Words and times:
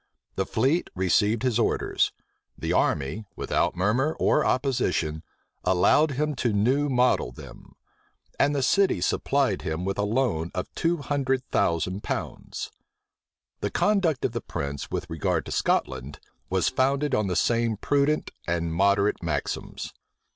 The 0.35 0.47
fleet 0.47 0.89
received 0.95 1.43
his 1.43 1.59
orders: 1.59 2.11
the 2.57 2.73
army, 2.73 3.25
without 3.35 3.75
murmur 3.75 4.13
or 4.19 4.43
opposition, 4.43 5.21
allowed 5.63 6.13
him 6.13 6.33
to 6.37 6.51
new 6.51 6.89
model 6.89 7.31
them: 7.31 7.75
and 8.39 8.55
the 8.55 8.63
city 8.63 8.99
supplied 8.99 9.61
him 9.61 9.85
with 9.85 9.99
a 9.99 10.01
loan 10.01 10.49
of 10.55 10.73
two 10.73 10.97
hundred 10.97 11.45
thousand 11.51 12.01
pounds. 12.01 12.71
{1689.} 13.59 13.59
The 13.59 13.69
conduct 13.69 14.25
of 14.25 14.31
the 14.31 14.41
prince 14.41 14.89
with 14.89 15.07
regard 15.07 15.45
to 15.45 15.51
Scotland, 15.51 16.19
was 16.49 16.67
founded 16.67 17.13
on 17.13 17.27
the 17.27 17.35
same 17.35 17.77
prudent 17.77 18.31
and 18.47 18.73
moderate 18.73 19.21
maxims. 19.21 19.93